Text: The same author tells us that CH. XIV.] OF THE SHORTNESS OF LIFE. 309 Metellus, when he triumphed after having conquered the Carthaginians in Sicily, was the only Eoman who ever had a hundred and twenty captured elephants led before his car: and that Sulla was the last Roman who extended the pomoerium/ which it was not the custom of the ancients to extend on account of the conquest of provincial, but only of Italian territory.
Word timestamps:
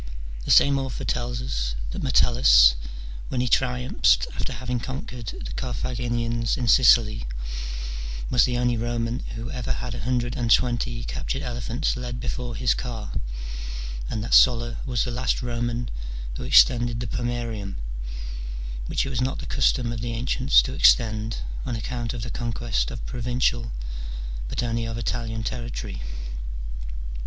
The 0.45 0.49
same 0.49 0.79
author 0.79 1.03
tells 1.05 1.43
us 1.43 1.75
that 1.91 1.99
CH. 1.99 2.01
XIV.] 2.01 2.01
OF 2.01 2.01
THE 2.01 2.01
SHORTNESS 2.01 2.01
OF 2.01 2.03
LIFE. 2.09 2.79
309 3.29 3.29
Metellus, 3.29 3.29
when 3.29 3.41
he 3.41 3.47
triumphed 3.47 4.27
after 4.33 4.53
having 4.53 4.79
conquered 4.79 5.25
the 5.45 5.53
Carthaginians 5.55 6.57
in 6.57 6.67
Sicily, 6.67 7.27
was 8.31 8.45
the 8.45 8.57
only 8.57 8.77
Eoman 8.77 9.23
who 9.35 9.51
ever 9.51 9.73
had 9.73 9.93
a 9.93 9.99
hundred 10.01 10.35
and 10.35 10.49
twenty 10.49 11.03
captured 11.03 11.43
elephants 11.43 11.95
led 11.95 12.19
before 12.19 12.55
his 12.55 12.73
car: 12.73 13.11
and 14.09 14.23
that 14.23 14.33
Sulla 14.33 14.77
was 14.87 15.03
the 15.03 15.11
last 15.11 15.43
Roman 15.43 15.87
who 16.35 16.45
extended 16.45 16.99
the 16.99 17.05
pomoerium/ 17.05 17.75
which 18.87 19.05
it 19.05 19.09
was 19.11 19.21
not 19.21 19.37
the 19.37 19.45
custom 19.45 19.91
of 19.93 20.01
the 20.01 20.13
ancients 20.13 20.63
to 20.63 20.73
extend 20.73 21.41
on 21.63 21.75
account 21.75 22.15
of 22.15 22.23
the 22.23 22.31
conquest 22.31 22.89
of 22.89 23.05
provincial, 23.05 23.71
but 24.49 24.63
only 24.63 24.85
of 24.85 24.97
Italian 24.97 25.43
territory. 25.43 26.01